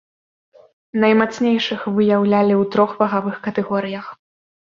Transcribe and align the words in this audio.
Наймацнейшых 1.03 1.81
выяўлялі 1.97 2.53
ў 2.57 2.63
трох 2.77 2.91
вагавых 3.01 3.35
катэгорыях. 3.49 4.05